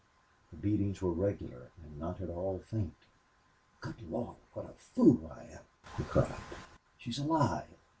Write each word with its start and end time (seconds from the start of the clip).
The 0.49 0.57
beatings 0.57 0.99
were 0.99 1.11
regular 1.13 1.69
and 1.83 1.99
not 1.99 2.21
at 2.21 2.29
all 2.31 2.57
faint. 2.57 2.95
"Good 3.81 4.01
Lord, 4.09 4.37
what 4.53 4.65
a 4.67 4.73
fool 4.73 5.31
I 5.31 5.43
am!" 5.43 5.63
he 5.95 6.03
cried. 6.05 6.33
"She's 6.97 7.19
alive! 7.19 7.67